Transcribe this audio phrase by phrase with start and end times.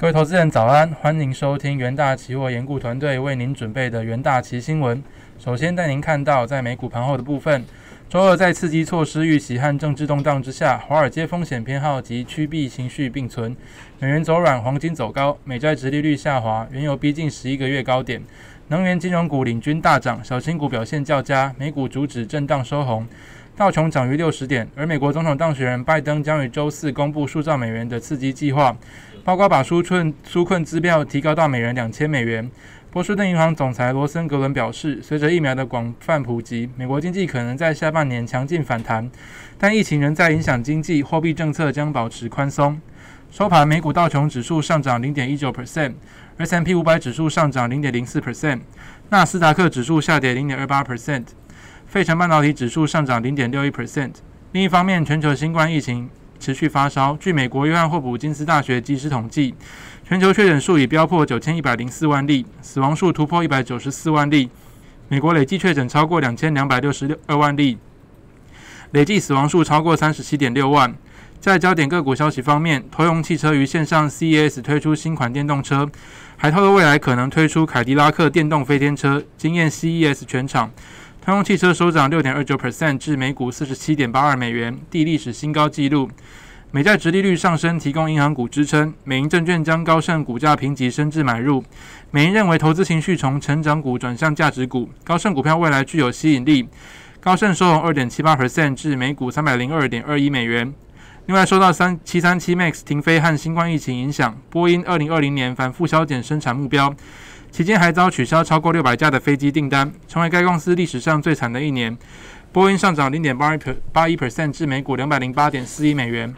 [0.00, 5.04] 各位投资人早安，欢迎收听元大期货研顾团队为您准备的元大期新闻。
[5.38, 7.62] 首先带您看到在美股盘后的部分，
[8.08, 13.54] 周二在刺激措施预期和政治动荡之下，华尔街风险偏好及趋避情绪并存，
[13.98, 18.22] 美元走软，黄金走高，美债直利率下滑，原油逼近十一个月高点，
[18.68, 23.06] 能源金融股领军大涨，小型股表现较佳，美股主指震荡收红。
[23.60, 28.74] 道琼涨逾六十点，而美国总统当选人拜登将于周四公布数兆美元的刺激计划，
[29.22, 32.50] 包括把纾困纾困支票提高到每人两千美元。
[32.90, 39.10] 波士顿银行总裁罗森格伦表示，随着疫苗的广泛普及，美国经济可能在下半年强劲反弹，
[39.58, 42.80] 但疫情仍在影响经济，货币政策将保持宽松。
[43.30, 48.60] 收盘，美股道琼指数上涨零点一九 percent，S&P 五百指数上涨零点零四 percent，
[49.10, 51.24] 纳斯达克指数下跌零点二八 percent。
[51.90, 54.12] 费城半导体指数上涨零点六一 percent。
[54.52, 56.08] 另一方面，全球新冠疫情
[56.38, 57.16] 持续发烧。
[57.18, 59.56] 据美国约翰霍普金斯大学即时统计，
[60.04, 64.48] 全球确诊数已飙破九千一百零四万例，死亡数突破一百九十四万例。
[65.08, 67.76] 美国累计确诊超过两千两百六十六二万例，
[68.92, 70.94] 累计死亡数超过三十七点六万。
[71.40, 75.90] 在焦点个股消息方面，通用汽车于线上 CES 推出新款电动车，
[76.36, 80.70] 还透露未来可能推出凯迪拉克电动飞天车，惊艳 CES 全场。
[81.30, 86.10] 通用汽车收涨六点二九 percent 至每股四十七点八二美元，缔历史新高纪录。
[86.72, 88.92] 美债直利率上升，提供银行股支撑。
[89.04, 91.62] 美银证券将高盛股价评级升至买入。
[92.10, 96.68] 美银认为投资情绪从成长股转向价值股，高盛股票未来具有吸引力。
[97.20, 100.74] 高盛收红二点七八 percent 至每股三百零二点二一美元。
[101.26, 106.92] 另外，受到三七三七 MAX 停飞和新冠疫情影响，波音二零二零年反复削减生产目标。
[107.50, 111.96] 期间还遭取消超过六百架的飞机订单，成为该公司历史上最惨的一年。
[112.52, 113.58] 波音上涨零点八一
[113.92, 116.34] 八一 percent 至每股两百零八点四一美元。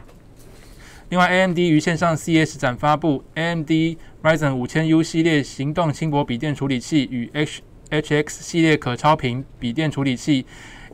[1.10, 3.70] 另外，AMD 于线上 CES 展发布 AMD
[4.22, 10.46] Ryzen 五千 U 系列行动轻薄笔电处理器与 H HX 系列可超频笔电处理器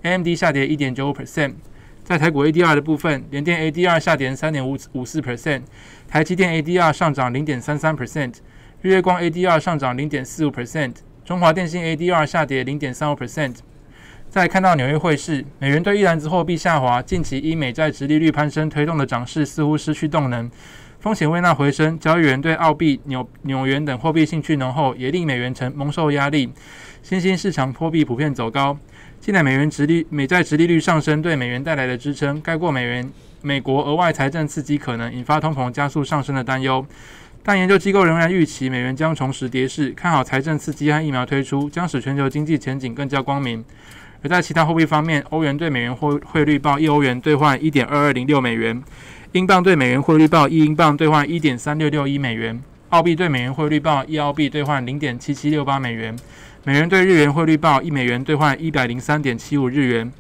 [0.03, 1.55] ，AMD 下跌一点九五 percent。
[2.03, 5.63] 在台股 ADR 的部分，联电 ADR 下跌三点五五四 percent，
[6.09, 8.35] 台积电 ADR 上涨零点三三 percent。
[8.81, 10.95] 日月光 ADR 上涨零点四五 percent，
[11.25, 13.57] 中华电信 ADR 下跌零点三五 percent。
[14.31, 20.49] 再看到纽约汇市，美元对一篮子货币下滑，近期因美债直利率攀升推动的涨势似乎失去动能，
[21.01, 26.53] 风险微纳回升，交易员对澳币、纽纽元等货币兴趣浓厚，也令美元承蒙受压力。
[27.03, 28.79] 新兴市场货币普遍走高，
[29.19, 33.11] 近来美元直利美债直利率上升对美元带来的支撑，盖过美元
[33.43, 36.87] 美国额外财政刺激可能引发通膨加速上升的担忧。
[37.43, 43.65] 但研究机构仍然预期美元将重拾跌势，看好财政刺激和疫苗推出将使全球经济前景更加光明。
[44.23, 48.83] 而在其他货币方面，欧元对美元汇汇率报一欧元兑换一点二二零六美元，
[49.33, 56.15] 英镑对美元汇率报一英镑兑换一点三六六一美元，澳币对美元汇率报一澳币兑换零点七七六八美元，
[56.65, 60.13] 美元对日元汇率报一美元兑换一百零三点七五日元。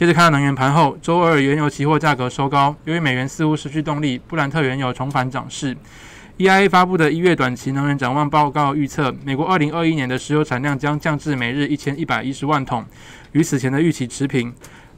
[0.00, 5.76] 接着看到能源盘后，周二原油期货价格收高，由于美元似乎失去动力，布兰特原油重返涨势。
[6.38, 12.82] EIA 发布的一月短期能源展望报告预测，美国二零二一年的石油产量将降至每日一千一百一十万桶，
[13.32, 14.50] 与此前的预期持平。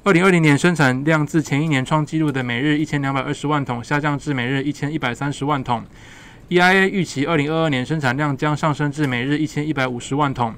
[0.05, 5.83] 二零二零年生产量自前一年创纪录的每日一千两百二十万桶下降至每日一千一百三十万桶。
[6.49, 10.55] EIA 预期二零二二年生产量将上升至每日一千一百五十万桶。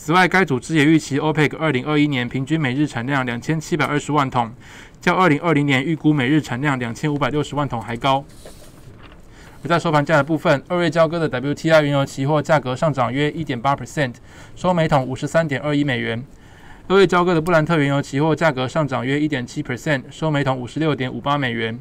[0.00, 4.54] 此外，该组织也预期 OPEC 二零二一年平均每日产量两千七百二十万桶，
[5.00, 8.24] 较二零二零年预估每日产量两千五百六十万桶还高。
[9.64, 14.14] 而在收盘价的部分，二月交割的 WTI 原油期货价格上涨约一点八 percent，
[14.54, 16.24] 收每桶五十三点二一美元。
[16.86, 21.76] 二月交割的布兰特原油期货价格上涨约一点七 percent，收每桶五十六点五八美元。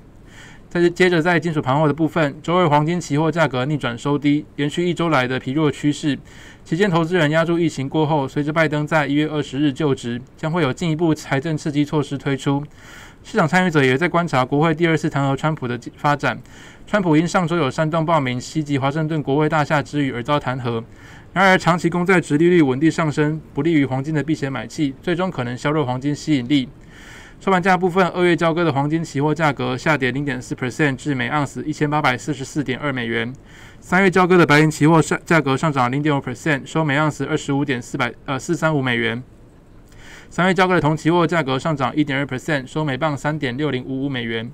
[0.90, 6.18] 接着在金属盘后的部分，周二黄金期货价格逆转收低，延续一周来的疲弱趋势。
[6.64, 12.64] 期间投资人压住疫情过后，随着拜登在一月二十日就职，将会有进一步财政刺激措施推出。
[13.24, 16.38] 市场参与者也在观察国会第二次弹劾川普的发展。
[16.86, 20.82] 川普因上周有煽动暴民袭击华盛顿国会大厦之余而遭弹劾。
[21.34, 26.70] 然而，长期公债殖利率稳定上升，不利于黄金的避险买气，最终可能削弱黄金吸引力。
[27.40, 33.32] 收盘价部分，二月交割的黄金期货价格下跌零点四 percent 至每盎司一千八百四十四点二美元。
[33.80, 39.22] 三月交割的白银期货上价格上涨零点五 percent，收每盎司二十五点四百呃四三五美元。
[40.32, 44.52] 三月交割的铜期货价格上涨一点二 percent，收每磅三点六零五五美元。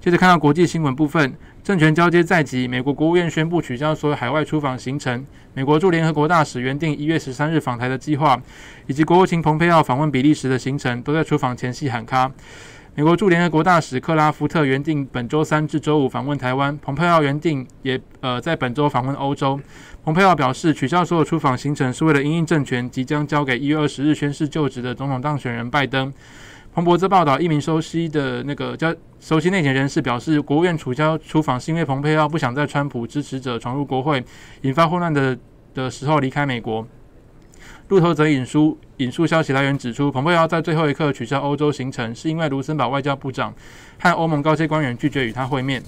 [0.00, 1.34] 接着看到国际新闻部分。
[1.64, 5.24] 政权交接在即，美国国务院宣布取消所有海外出访行程。
[5.54, 8.38] 美国驻联合国大使原定一月十三日访台的计划，
[8.86, 12.30] 以及国务卿蓬佩奥访问比利时的行程，都在出访前夕喊卡。
[12.94, 19.58] 美国驻联合国大使克拉夫特原定本周三至周五访问台湾，蓬佩奥原定也呃在本周访问欧洲。
[20.04, 26.12] 蓬佩奥表示，取消所有出访行程是为了因应政权即将交给一月二十日宣誓就职的总统当选人拜登。
[26.74, 34.24] 彭博则报道，一名熟悉的那个叫熟悉内情人士表示，国务院取消出访是因为蓬佩奥不想在川普支持者闯入国会，
[34.62, 35.38] 引发混乱的
[35.72, 36.84] 的时候离开美国。
[37.86, 43.54] 路透则引述引述消息来源指出，蓬佩奥在最后一刻取消欧洲行程，是因为卢森堡外交部长
[44.00, 45.80] 和欧盟高阶官员拒绝与他会面。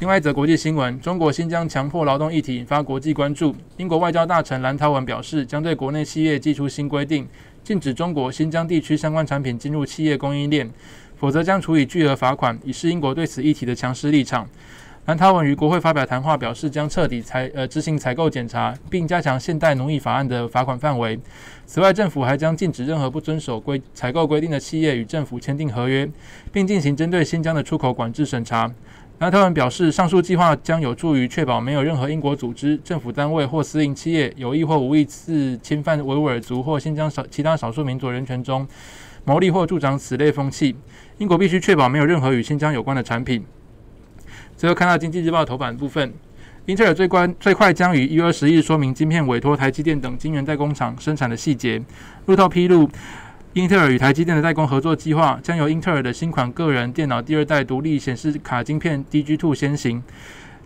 [0.00, 3.52] 另外一则国际新闻：中国新疆强迫劳动议题引发国际关注。
[3.78, 7.26] 英国外交大臣兰涛文表示，将对国内企业寄出新规定，
[7.64, 10.70] 禁止中国新疆地区相关产品进入企业供应链，
[11.16, 14.48] 否则将处以巨额罚款，以示英国对此议题的强势立场。
[15.06, 21.18] 兰塔文于国会发表谈话，表示将彻底采呃执行采购检查，并加强现代农业法案的罚款范围。
[21.66, 26.08] 此外，政府还将禁止任何不遵守规采购规定的企业与政府签订合约，
[26.52, 28.72] 并进行针对新疆的出口管制审查。
[29.18, 38.64] 兰塔文表示，上述计划将有助于确保没有任何英国组织、政府单位或私营企业有意或无意次侵犯维吾尔族或新疆少其他少数民族人权中
[39.24, 40.76] 牟利或助长此类风气。
[41.16, 43.44] 英国必须确保没有任何与新疆有关的产品。
[44.56, 46.14] 最后看到《经济日报》头版部分，
[46.66, 51.82] 英特尔最关最快将于一月二十日说明晶片委托台积电等晶圆代工厂生产的细节。
[52.26, 52.88] 路透披露，
[53.58, 60.00] 英特尔与台积电的代工合作计划将由英特尔的新款个人电脑第二代独立显示卡晶片 DG2 先行，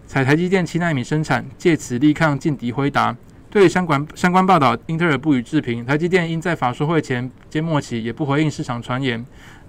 [0.07, 3.17] 采台积电七纳米生产，借此力抗劲敌辉达。
[3.49, 5.83] 对相关相关报道，英特尔不予置评。
[5.87, 9.25] 台积电因在法说会前揭末期，也不回应市场传言。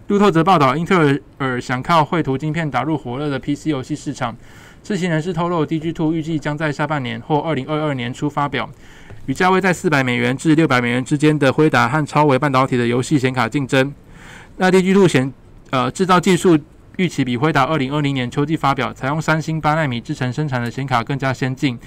[0.08, 4.36] 路透则报道，英特尔想靠绘图晶片打入火热的 PC 游戏市场。
[4.84, 8.70] 知情人士透露，DG2 预计将在下半年或二零二二年初发表，
[9.26, 13.94] 与价位在400美元至600美元之间的辉达和超维半导体的游戏显卡竞争。
[14.58, 15.34] 那 DG2 显
[15.72, 16.60] 呃制造技术
[16.98, 21.80] 预期比辉达2020年秋季发表采用三星八纳米制程生产的显卡更加先进，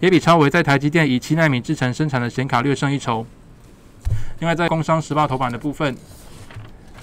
[0.00, 3.26] 也比超维在台积电以七纳米制程生产的显卡略胜一筹。
[4.38, 5.96] 另外，在工商时报头版的部分。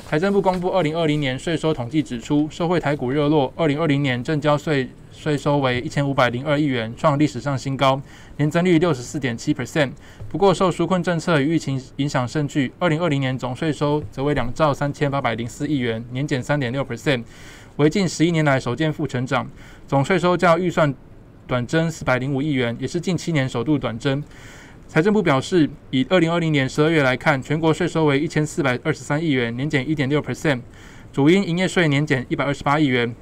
[0.07, 4.89] 财政部公布二零二零年税收统计指出，社会台股热络，二零二零年正交税
[5.21, 8.01] 税收为一千五百零二亿元，创历史上新高，
[8.37, 9.91] 年增率六十四点七 percent。
[10.27, 17.23] 不过，受纾困政策与疫情影响甚巨，二零二零年总税收则为两兆三千八百零四亿元，年减三点六 percent，
[17.75, 19.47] 为近十一年来首见负成长。
[19.87, 20.91] 总税收较预算
[21.45, 24.23] 短增四百零五亿元，也是近七年首度短增。
[24.87, 30.61] 财政部表示，以二零二零年十二月来看，全国税收为一千四百二十三亿元，年减一点六 percent，
[31.13, 33.13] 主因营业税年减一百二十八亿元，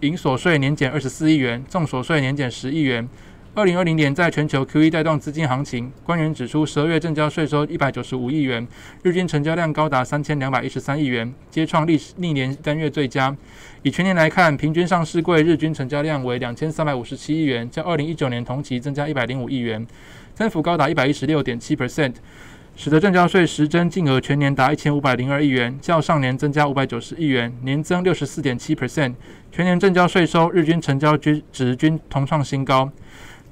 [0.00, 3.08] 营所税年减二十四亿元，重所税年减十亿元。
[3.54, 8.68] 二零二零年在全球 QE 带动资金行情，官员指出，十二月正交税收一百九十五亿元，
[9.02, 13.34] 日均成交量高达三千两百一十三亿元，皆创历史历年单月最佳。
[13.82, 19.86] 以全年来看，平均上市柜日均成交量为两千三百五十七亿元，较二零一九年同期增加一百零五亿元。
[20.34, 22.12] 增幅高达一百一十六点七 percent，
[22.76, 29.14] 使得正交税实征金额全年达一千五百零二亿元，较上年增加五百九十亿元，年增六十四点七 percent。
[29.50, 32.90] 全年正交税收日均成交均值均同创新高。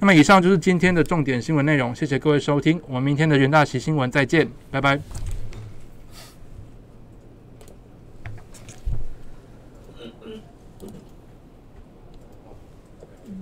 [0.00, 5.00] 那么以上就是今天的重点新闻内容，谢谢各位收听，我们明天的元大旗新闻再见，拜拜。